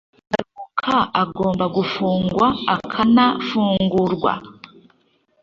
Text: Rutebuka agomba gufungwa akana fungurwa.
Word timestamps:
Rutebuka 0.09 0.95
agomba 1.21 1.65
gufungwa 1.75 2.47
akana 2.75 3.25
fungurwa. 3.47 4.33